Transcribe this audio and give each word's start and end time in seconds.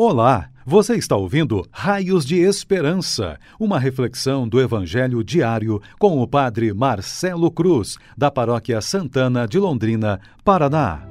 Olá, 0.00 0.48
você 0.64 0.94
está 0.94 1.16
ouvindo 1.16 1.66
Raios 1.72 2.24
de 2.24 2.36
Esperança, 2.36 3.36
uma 3.58 3.80
reflexão 3.80 4.46
do 4.46 4.60
Evangelho 4.60 5.24
diário 5.24 5.82
com 5.98 6.22
o 6.22 6.28
Padre 6.28 6.72
Marcelo 6.72 7.50
Cruz, 7.50 7.96
da 8.16 8.30
Paróquia 8.30 8.80
Santana 8.80 9.44
de 9.44 9.58
Londrina, 9.58 10.20
Paraná. 10.44 11.04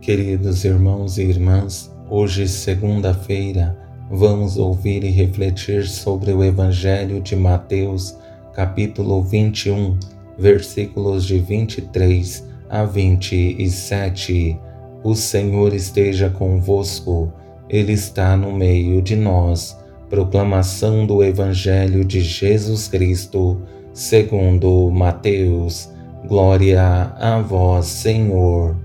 Queridos 0.00 0.64
irmãos 0.64 1.18
e 1.18 1.24
irmãs, 1.24 1.94
hoje, 2.08 2.48
segunda-feira, 2.48 3.78
vamos 4.10 4.56
ouvir 4.56 5.04
e 5.04 5.10
refletir 5.10 5.86
sobre 5.86 6.32
o 6.32 6.42
Evangelho 6.42 7.20
de 7.20 7.36
Mateus, 7.36 8.16
capítulo 8.54 9.22
21, 9.22 9.98
versículos 10.38 11.26
de 11.26 11.38
23 11.40 12.48
a 12.70 12.86
27. 12.86 14.71
O 15.04 15.16
Senhor 15.16 15.74
esteja 15.74 16.30
convosco, 16.30 17.32
Ele 17.68 17.92
está 17.92 18.36
no 18.36 18.52
meio 18.52 19.02
de 19.02 19.16
nós. 19.16 19.76
Proclamação 20.08 21.04
do 21.04 21.24
Evangelho 21.24 22.04
de 22.04 22.20
Jesus 22.20 22.86
Cristo, 22.86 23.60
segundo 23.92 24.90
Mateus. 24.90 25.90
Glória 26.28 26.80
a 27.18 27.40
vós, 27.40 27.86
Senhor. 27.86 28.76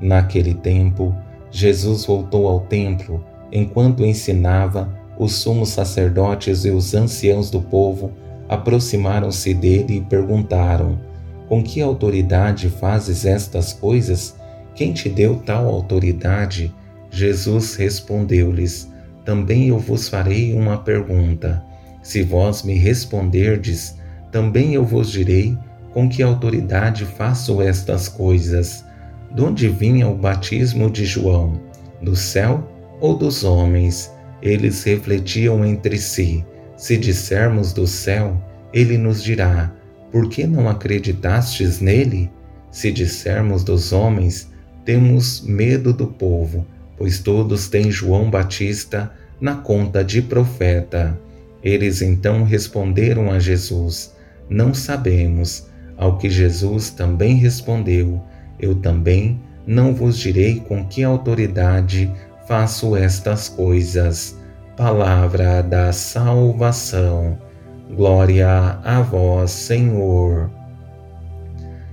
Naquele 0.00 0.54
tempo, 0.54 1.12
Jesus 1.50 2.04
voltou 2.04 2.46
ao 2.46 2.60
templo. 2.60 3.24
Enquanto 3.50 4.04
ensinava, 4.04 4.88
os 5.18 5.32
sumos 5.32 5.70
sacerdotes 5.70 6.64
e 6.64 6.70
os 6.70 6.94
anciãos 6.94 7.50
do 7.50 7.60
povo 7.60 8.12
aproximaram-se 8.48 9.52
dele 9.52 9.96
e 9.96 10.00
perguntaram: 10.00 11.00
Com 11.48 11.64
que 11.64 11.80
autoridade 11.80 12.68
fazes 12.68 13.24
estas 13.24 13.72
coisas? 13.72 14.36
Quem 14.74 14.92
te 14.92 15.08
deu 15.08 15.36
tal 15.36 15.68
autoridade? 15.68 16.74
Jesus 17.10 17.76
respondeu-lhes: 17.76 18.90
Também 19.24 19.68
eu 19.68 19.78
vos 19.78 20.08
farei 20.08 20.52
uma 20.52 20.78
pergunta. 20.78 21.62
Se 22.02 22.22
vós 22.22 22.62
me 22.62 22.74
responderdes, 22.74 23.96
também 24.32 24.74
eu 24.74 24.84
vos 24.84 25.10
direi 25.10 25.56
com 25.92 26.08
que 26.08 26.22
autoridade 26.22 27.04
faço 27.04 27.62
estas 27.62 28.08
coisas. 28.08 28.84
De 29.32 29.42
onde 29.42 29.68
vinha 29.68 30.08
o 30.08 30.16
batismo 30.16 30.90
de 30.90 31.04
João? 31.04 31.60
Do 32.02 32.16
céu 32.16 32.68
ou 33.00 33.16
dos 33.16 33.44
homens? 33.44 34.12
Eles 34.42 34.82
refletiam 34.82 35.64
entre 35.64 35.96
si. 35.96 36.44
Se 36.76 36.96
dissermos 36.96 37.72
do 37.72 37.86
céu, 37.86 38.36
ele 38.72 38.98
nos 38.98 39.22
dirá: 39.22 39.72
Por 40.10 40.28
que 40.28 40.46
não 40.46 40.68
acreditastes 40.68 41.80
nele? 41.80 42.28
Se 42.72 42.90
dissermos 42.90 43.62
dos 43.62 43.92
homens, 43.92 44.52
temos 44.84 45.40
medo 45.40 45.92
do 45.92 46.06
povo, 46.06 46.66
pois 46.96 47.18
todos 47.18 47.68
têm 47.68 47.90
João 47.90 48.30
Batista 48.30 49.10
na 49.40 49.56
conta 49.56 50.04
de 50.04 50.22
profeta. 50.22 51.18
Eles 51.62 52.02
então 52.02 52.44
responderam 52.44 53.30
a 53.30 53.38
Jesus: 53.38 54.14
Não 54.48 54.74
sabemos. 54.74 55.66
Ao 55.96 56.18
que 56.18 56.28
Jesus 56.28 56.90
também 56.90 57.36
respondeu: 57.36 58.20
Eu 58.58 58.74
também 58.74 59.40
não 59.66 59.94
vos 59.94 60.18
direi 60.18 60.60
com 60.60 60.84
que 60.84 61.02
autoridade 61.02 62.12
faço 62.46 62.96
estas 62.96 63.48
coisas. 63.48 64.36
Palavra 64.76 65.62
da 65.62 65.92
salvação. 65.92 67.38
Glória 67.96 68.48
a 68.82 69.02
vós, 69.02 69.50
Senhor. 69.52 70.50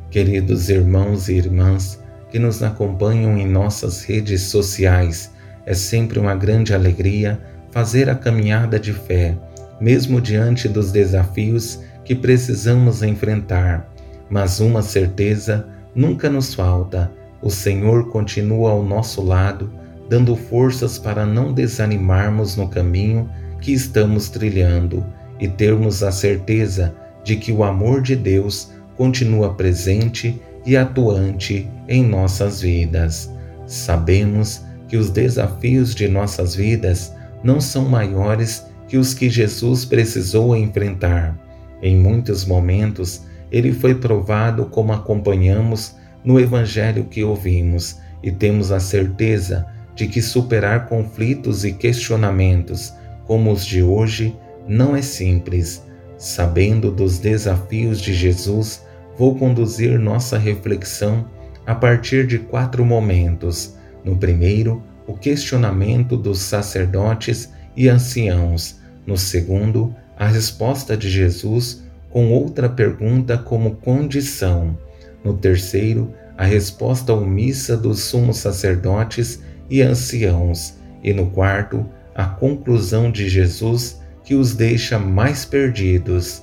Queridos 0.09 0.69
irmãos 0.69 1.29
e 1.29 1.35
irmãs, 1.35 2.00
que 2.31 2.39
nos 2.39 2.63
acompanham 2.63 3.37
em 3.37 3.45
nossas 3.45 4.03
redes 4.03 4.43
sociais. 4.43 5.31
É 5.65 5.73
sempre 5.73 6.17
uma 6.17 6.33
grande 6.33 6.73
alegria 6.73 7.39
fazer 7.71 8.09
a 8.09 8.15
caminhada 8.15 8.79
de 8.79 8.93
fé, 8.93 9.37
mesmo 9.79 10.19
diante 10.21 10.67
dos 10.67 10.91
desafios 10.91 11.79
que 12.05 12.15
precisamos 12.15 13.03
enfrentar. 13.03 13.87
Mas 14.29 14.59
uma 14.59 14.81
certeza 14.81 15.67
nunca 15.93 16.29
nos 16.29 16.53
falta: 16.53 17.11
o 17.41 17.49
Senhor 17.49 18.09
continua 18.09 18.71
ao 18.71 18.83
nosso 18.83 19.21
lado, 19.21 19.71
dando 20.09 20.35
forças 20.35 20.97
para 20.97 21.25
não 21.25 21.53
desanimarmos 21.53 22.55
no 22.55 22.67
caminho 22.69 23.29
que 23.59 23.73
estamos 23.73 24.29
trilhando 24.29 25.05
e 25.39 25.47
termos 25.47 26.01
a 26.01 26.11
certeza 26.11 26.95
de 27.23 27.35
que 27.35 27.51
o 27.51 27.63
amor 27.63 28.01
de 28.01 28.15
Deus 28.15 28.71
continua 28.95 29.53
presente 29.53 30.41
e 30.65 30.77
atuante 30.77 31.69
em 31.87 32.03
nossas 32.03 32.61
vidas. 32.61 33.31
Sabemos 33.65 34.63
que 34.87 34.97
os 34.97 35.09
desafios 35.09 35.95
de 35.95 36.07
nossas 36.07 36.55
vidas 36.55 37.13
não 37.43 37.59
são 37.59 37.85
maiores 37.85 38.65
que 38.87 38.97
os 38.97 39.13
que 39.13 39.29
Jesus 39.29 39.85
precisou 39.85 40.55
enfrentar. 40.55 41.37
Em 41.81 41.95
muitos 41.95 42.45
momentos, 42.45 43.23
ele 43.51 43.71
foi 43.71 43.95
provado 43.95 44.65
como 44.65 44.93
acompanhamos 44.93 45.95
no 46.23 46.39
Evangelho 46.39 47.05
que 47.05 47.23
ouvimos 47.23 47.99
e 48.21 48.31
temos 48.31 48.71
a 48.71 48.79
certeza 48.79 49.65
de 49.95 50.07
que 50.07 50.21
superar 50.21 50.87
conflitos 50.87 51.65
e 51.65 51.73
questionamentos 51.73 52.93
como 53.25 53.51
os 53.51 53.65
de 53.65 53.81
hoje 53.81 54.35
não 54.67 54.95
é 54.95 55.01
simples. 55.01 55.83
Sabendo 56.17 56.91
dos 56.91 57.17
desafios 57.17 57.99
de 57.99 58.13
Jesus, 58.13 58.83
vou 59.21 59.35
conduzir 59.35 59.99
nossa 59.99 60.35
reflexão 60.35 61.27
a 61.67 61.75
partir 61.75 62.25
de 62.25 62.39
quatro 62.39 62.83
momentos. 62.83 63.77
No 64.03 64.17
primeiro, 64.17 64.81
o 65.05 65.13
questionamento 65.13 66.17
dos 66.17 66.39
sacerdotes 66.39 67.47
e 67.77 67.87
anciãos. 67.87 68.79
No 69.05 69.15
segundo, 69.15 69.95
a 70.17 70.25
resposta 70.25 70.97
de 70.97 71.07
Jesus 71.07 71.83
com 72.09 72.31
outra 72.31 72.67
pergunta 72.67 73.37
como 73.37 73.75
condição. 73.75 74.75
No 75.23 75.35
terceiro, 75.35 76.11
a 76.35 76.45
resposta 76.45 77.13
omissa 77.13 77.77
dos 77.77 77.99
sumos 77.99 78.37
sacerdotes 78.37 79.39
e 79.69 79.83
anciãos. 79.83 80.79
E 81.03 81.13
no 81.13 81.27
quarto, 81.27 81.85
a 82.15 82.25
conclusão 82.25 83.11
de 83.11 83.29
Jesus 83.29 84.01
que 84.23 84.33
os 84.33 84.55
deixa 84.55 84.97
mais 84.97 85.45
perdidos. 85.45 86.41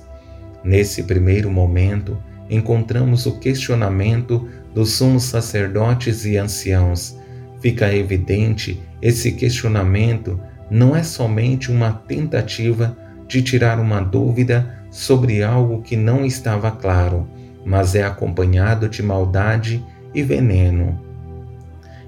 Nesse 0.63 1.03
primeiro 1.03 1.51
momento, 1.51 2.17
encontramos 2.49 3.25
o 3.25 3.39
questionamento 3.39 4.47
dos 4.73 4.93
sumos 4.93 5.23
sacerdotes 5.23 6.25
e 6.25 6.37
anciãos. 6.37 7.17
Fica 7.61 7.93
evidente 7.93 8.81
esse 9.01 9.31
questionamento 9.33 10.39
não 10.69 10.95
é 10.95 11.03
somente 11.03 11.71
uma 11.71 11.91
tentativa 11.91 12.97
de 13.27 13.41
tirar 13.41 13.79
uma 13.79 14.01
dúvida 14.01 14.77
sobre 14.91 15.43
algo 15.43 15.81
que 15.81 15.95
não 15.95 16.25
estava 16.25 16.71
claro, 16.71 17.27
mas 17.65 17.95
é 17.95 18.03
acompanhado 18.03 18.89
de 18.89 19.01
maldade 19.03 19.83
e 20.13 20.23
veneno. 20.23 20.99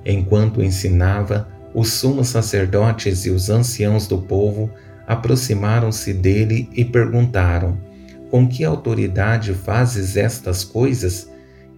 Enquanto 0.06 0.63
ensinava, 0.63 1.47
os 1.73 1.94
sumos 1.94 2.28
sacerdotes 2.28 3.25
e 3.25 3.29
os 3.29 3.50
anciãos 3.50 4.08
do 4.08 4.18
povo 4.18 4.69
aproximaram-se 5.08 6.13
dele 6.13 6.69
e 6.73 6.84
perguntaram: 6.84 7.78
com 8.31 8.47
que 8.47 8.63
autoridade 8.63 9.53
fazes 9.53 10.15
estas 10.15 10.63
coisas? 10.63 11.29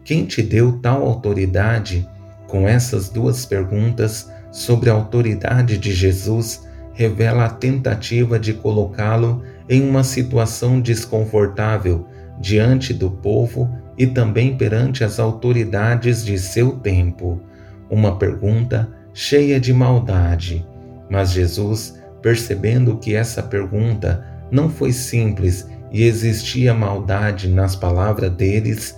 Quem 0.05 0.23
te 0.23 0.43
deu 0.43 0.79
tal 0.79 1.03
autoridade? 1.03 2.07
Com 2.47 2.67
essas 2.67 3.09
duas 3.09 3.43
perguntas 3.43 4.31
sobre 4.51 4.91
a 4.91 4.93
autoridade 4.93 5.79
de 5.79 5.91
Jesus, 5.91 6.61
revela 6.93 7.45
a 7.45 7.49
tentativa 7.49 8.39
de 8.39 8.53
colocá-lo 8.53 9.41
em 9.67 9.81
uma 9.81 10.03
situação 10.03 10.79
desconfortável 10.79 12.07
diante 12.39 12.93
do 12.93 13.09
povo 13.09 13.67
e 13.97 14.05
também 14.05 14.55
perante 14.55 15.03
as 15.03 15.19
autoridades 15.19 16.23
de 16.23 16.37
seu 16.37 16.73
tempo. 16.77 17.41
Uma 17.89 18.17
pergunta 18.19 18.87
cheia 19.11 19.59
de 19.59 19.73
maldade. 19.73 20.67
Mas 21.09 21.31
Jesus, 21.31 21.99
percebendo 22.21 22.97
que 22.97 23.15
essa 23.15 23.41
pergunta 23.41 24.23
não 24.51 24.69
foi 24.69 24.91
simples 24.91 25.67
e 25.93 26.03
existia 26.03 26.73
maldade 26.73 27.47
nas 27.47 27.75
palavras 27.75 28.31
deles, 28.31 28.97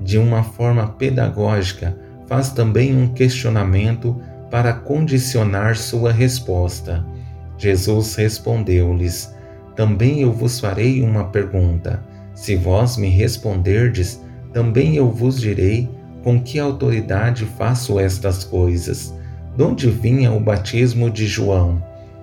de 0.00 0.18
uma 0.18 0.42
forma 0.42 0.88
pedagógica, 0.88 1.94
faz 2.26 2.50
também 2.50 2.96
um 2.96 3.12
questionamento 3.12 4.18
para 4.50 4.72
condicionar 4.72 5.76
sua 5.76 6.10
resposta. 6.10 7.04
Jesus 7.58 8.14
respondeu-lhes: 8.14 9.32
Também 9.76 10.22
eu 10.22 10.32
vos 10.32 10.58
farei 10.58 11.02
uma 11.02 11.24
pergunta. 11.24 12.02
Se 12.34 12.56
vós 12.56 12.96
me 12.96 13.08
responderdes, 13.08 14.20
também 14.52 14.96
eu 14.96 15.10
vos 15.10 15.40
direi 15.40 15.88
com 16.22 16.40
que 16.40 16.58
autoridade 16.58 17.44
faço 17.44 18.00
estas 18.00 18.44
coisas. 18.44 19.14
De 19.56 19.62
onde 19.62 19.90
vinha 19.90 20.32
o 20.32 20.40
batismo 20.40 21.10
de 21.10 21.26
João? 21.26 21.82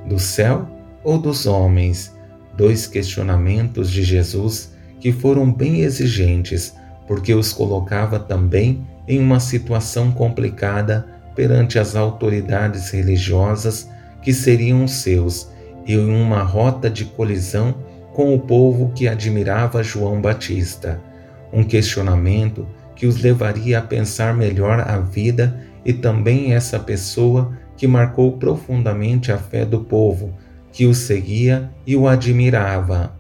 Do 0.10 0.18
céu 0.18 0.68
ou 1.04 1.18
dos 1.18 1.46
homens? 1.46 2.14
Dois 2.56 2.88
questionamentos 2.88 3.90
de 3.90 4.04
Jesus 4.04 4.74
que 5.00 5.12
foram 5.12 5.52
bem 5.52 5.82
exigentes, 5.82 6.76
porque 7.08 7.34
os 7.34 7.52
colocava 7.52 8.20
também 8.20 8.86
em 9.08 9.20
uma 9.20 9.40
situação 9.40 10.12
complicada 10.12 11.06
perante 11.36 11.80
as 11.80 11.96
autoridades 11.96 12.92
religiosas 12.92 13.90
que 14.22 14.34
seriam 14.34 14.88
seus 14.88 15.50
e 15.86 15.94
em 15.94 16.22
uma 16.22 16.44
rota 16.44 16.90
de 16.90 17.06
colisão 17.06 17.76
com 18.14 18.36
o 18.36 18.40
povo 18.40 18.92
que 18.94 19.08
admirava 19.08 19.84
João 19.84 20.22
Batista. 20.22 21.02
Um 21.52 21.64
questionamento 21.64 22.68
que 22.96 23.08
os 23.08 23.18
levaria 23.22 23.80
a 23.80 23.82
pensar 23.82 24.36
melhor 24.36 24.80
a 24.80 25.00
vida 25.00 25.60
e 25.84 25.92
também 25.92 26.54
essa 26.54 26.80
pessoa 26.80 27.58
que 27.76 27.88
marcou 27.88 28.34
profundamente 28.34 29.32
a 29.32 29.38
fé 29.38 29.66
do 29.66 29.80
povo, 29.80 30.34
que 30.72 30.86
o 30.86 30.94
seguia 30.94 31.70
e 31.86 31.96
o 31.96 32.08
admirava. 32.08 33.14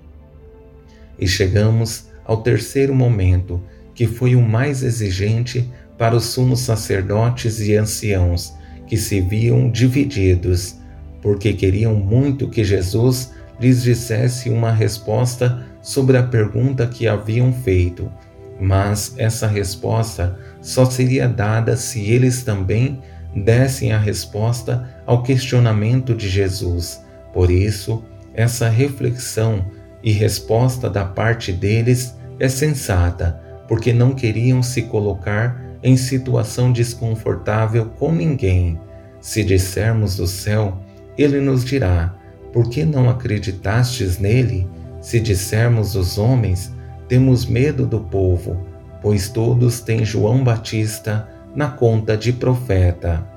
E 1.19 1.27
chegamos 1.27 2.09
ao 2.25 2.41
terceiro 2.41 2.95
momento, 2.95 3.61
que 3.93 4.07
foi 4.07 4.35
o 4.35 4.41
mais 4.41 4.83
exigente 4.83 5.69
para 5.97 6.15
os 6.15 6.25
sumos 6.25 6.61
sacerdotes 6.61 7.59
e 7.59 7.75
anciãos, 7.75 8.53
que 8.87 8.97
se 8.97 9.21
viam 9.21 9.69
divididos, 9.69 10.75
porque 11.21 11.53
queriam 11.53 11.93
muito 11.93 12.49
que 12.49 12.63
Jesus 12.63 13.31
lhes 13.59 13.83
dissesse 13.83 14.49
uma 14.49 14.71
resposta 14.71 15.63
sobre 15.81 16.17
a 16.17 16.23
pergunta 16.23 16.87
que 16.87 17.07
haviam 17.07 17.53
feito, 17.53 18.11
mas 18.59 19.13
essa 19.17 19.47
resposta 19.47 20.37
só 20.61 20.85
seria 20.85 21.27
dada 21.27 21.75
se 21.75 22.01
eles 22.09 22.43
também 22.43 22.99
dessem 23.35 23.93
a 23.93 23.97
resposta 23.97 24.89
ao 25.05 25.23
questionamento 25.23 26.13
de 26.13 26.27
Jesus. 26.27 27.01
Por 27.33 27.49
isso, 27.49 28.03
essa 28.33 28.69
reflexão 28.69 29.65
e 30.03 30.11
resposta 30.11 30.89
da 30.89 31.05
parte 31.05 31.51
deles 31.51 32.15
é 32.39 32.49
sensata, 32.49 33.39
porque 33.67 33.93
não 33.93 34.13
queriam 34.13 34.63
se 34.63 34.83
colocar 34.83 35.61
em 35.83 35.97
situação 35.97 36.71
desconfortável 36.71 37.85
com 37.97 38.11
ninguém. 38.11 38.79
Se 39.19 39.43
dissermos 39.43 40.15
do 40.15 40.27
céu, 40.27 40.79
ele 41.17 41.39
nos 41.39 41.63
dirá: 41.63 42.15
Por 42.51 42.69
que 42.69 42.83
não 42.83 43.09
acreditastes 43.09 44.17
nele? 44.17 44.67
Se 44.99 45.19
dissermos 45.19 45.93
dos 45.93 46.17
homens, 46.17 46.71
temos 47.07 47.45
medo 47.45 47.85
do 47.85 47.99
povo, 47.99 48.65
pois 49.01 49.29
todos 49.29 49.79
têm 49.81 50.05
João 50.05 50.43
Batista 50.43 51.27
na 51.55 51.69
conta 51.69 52.15
de 52.15 52.31
profeta. 52.31 53.27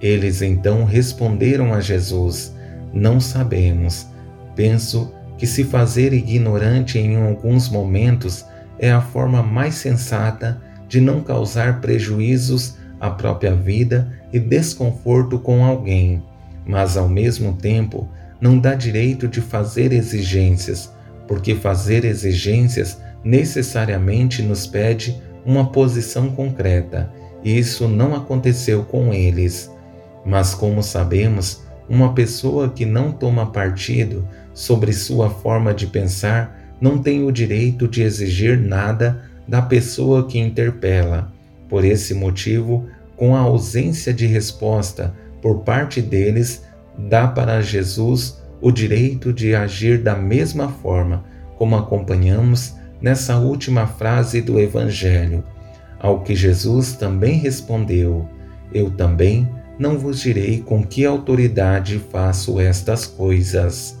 Eles 0.00 0.42
então 0.42 0.84
responderam 0.84 1.72
a 1.72 1.80
Jesus: 1.80 2.53
Não 2.94 3.18
sabemos. 3.20 4.06
Penso 4.54 5.12
que 5.36 5.46
se 5.46 5.64
fazer 5.64 6.12
ignorante 6.12 6.98
em 6.98 7.16
alguns 7.16 7.68
momentos 7.68 8.46
é 8.78 8.92
a 8.92 9.00
forma 9.00 9.42
mais 9.42 9.74
sensata 9.74 10.62
de 10.88 11.00
não 11.00 11.20
causar 11.20 11.80
prejuízos 11.80 12.76
à 13.00 13.10
própria 13.10 13.54
vida 13.54 14.12
e 14.32 14.38
desconforto 14.38 15.38
com 15.38 15.64
alguém, 15.64 16.22
mas 16.64 16.96
ao 16.96 17.08
mesmo 17.08 17.54
tempo 17.54 18.08
não 18.40 18.58
dá 18.58 18.74
direito 18.74 19.26
de 19.26 19.40
fazer 19.40 19.92
exigências, 19.92 20.92
porque 21.26 21.54
fazer 21.54 22.04
exigências 22.04 22.98
necessariamente 23.24 24.42
nos 24.42 24.66
pede 24.66 25.20
uma 25.44 25.66
posição 25.70 26.30
concreta, 26.30 27.10
e 27.42 27.58
isso 27.58 27.88
não 27.88 28.14
aconteceu 28.14 28.84
com 28.84 29.12
eles. 29.12 29.70
Mas, 30.24 30.54
como 30.54 30.82
sabemos, 30.82 31.63
uma 31.88 32.14
pessoa 32.14 32.68
que 32.68 32.84
não 32.84 33.12
toma 33.12 33.46
partido 33.46 34.26
sobre 34.52 34.92
sua 34.92 35.28
forma 35.28 35.74
de 35.74 35.86
pensar 35.86 36.74
não 36.80 36.98
tem 36.98 37.24
o 37.24 37.32
direito 37.32 37.86
de 37.86 38.02
exigir 38.02 38.58
nada 38.58 39.22
da 39.46 39.62
pessoa 39.62 40.26
que 40.26 40.38
interpela. 40.38 41.32
Por 41.68 41.84
esse 41.84 42.14
motivo, 42.14 42.86
com 43.16 43.34
a 43.34 43.40
ausência 43.40 44.12
de 44.12 44.26
resposta 44.26 45.14
por 45.40 45.60
parte 45.60 46.00
deles, 46.00 46.62
dá 46.96 47.28
para 47.28 47.60
Jesus 47.60 48.42
o 48.60 48.70
direito 48.70 49.32
de 49.32 49.54
agir 49.54 49.98
da 49.98 50.16
mesma 50.16 50.68
forma, 50.68 51.24
como 51.56 51.76
acompanhamos 51.76 52.74
nessa 53.00 53.36
última 53.38 53.86
frase 53.86 54.40
do 54.40 54.58
Evangelho. 54.58 55.44
Ao 55.98 56.20
que 56.20 56.34
Jesus 56.34 56.94
também 56.94 57.38
respondeu: 57.38 58.28
Eu 58.72 58.90
também 58.90 59.48
não 59.78 59.98
vos 59.98 60.20
direi 60.20 60.60
com 60.60 60.84
que 60.84 61.04
autoridade 61.04 61.98
faço 62.10 62.60
estas 62.60 63.06
coisas. 63.06 63.98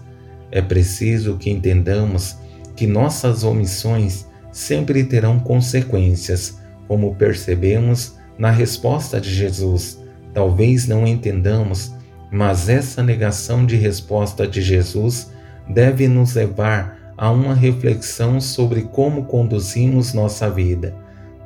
É 0.50 0.62
preciso 0.62 1.36
que 1.36 1.50
entendamos 1.50 2.36
que 2.76 2.86
nossas 2.86 3.42
omissões 3.42 4.26
sempre 4.52 5.02
terão 5.04 5.40
consequências, 5.40 6.58
como 6.86 7.14
percebemos 7.16 8.14
na 8.38 8.50
resposta 8.50 9.20
de 9.20 9.34
Jesus. 9.34 9.98
Talvez 10.32 10.86
não 10.86 11.06
entendamos, 11.06 11.92
mas 12.30 12.68
essa 12.68 13.02
negação 13.02 13.66
de 13.66 13.76
resposta 13.76 14.46
de 14.46 14.62
Jesus 14.62 15.32
deve 15.68 16.06
nos 16.06 16.34
levar 16.34 17.14
a 17.16 17.30
uma 17.30 17.54
reflexão 17.54 18.40
sobre 18.40 18.82
como 18.82 19.24
conduzimos 19.24 20.12
nossa 20.12 20.50
vida. 20.50 20.94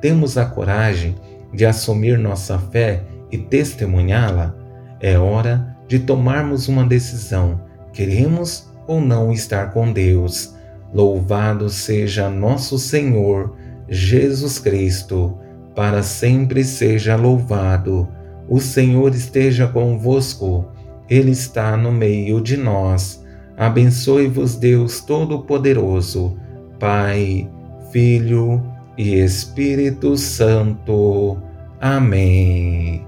Temos 0.00 0.38
a 0.38 0.46
coragem 0.46 1.14
de 1.52 1.64
assumir 1.66 2.18
nossa 2.18 2.58
fé 2.58 3.02
e 3.30 3.38
testemunhá-la? 3.38 4.54
É 5.00 5.18
hora 5.18 5.76
de 5.86 5.98
tomarmos 5.98 6.68
uma 6.68 6.84
decisão. 6.84 7.60
Queremos 7.92 8.68
ou 8.86 9.00
não 9.00 9.32
estar 9.32 9.72
com 9.72 9.92
Deus? 9.92 10.54
Louvado 10.92 11.68
seja 11.68 12.30
nosso 12.30 12.78
Senhor 12.78 13.54
Jesus 13.88 14.58
Cristo, 14.58 15.36
para 15.74 16.02
sempre 16.02 16.64
seja 16.64 17.16
louvado. 17.16 18.08
O 18.48 18.60
Senhor 18.60 19.14
esteja 19.14 19.66
convosco, 19.66 20.66
Ele 21.08 21.30
está 21.30 21.76
no 21.76 21.92
meio 21.92 22.40
de 22.40 22.56
nós. 22.56 23.24
Abençoe-vos, 23.56 24.56
Deus 24.56 25.00
Todo-Poderoso, 25.00 26.36
Pai, 26.78 27.50
Filho 27.90 28.62
e 28.96 29.14
Espírito 29.14 30.16
Santo. 30.16 31.38
Amém. 31.80 33.07